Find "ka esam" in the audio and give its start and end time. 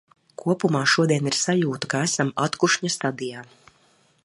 1.93-2.33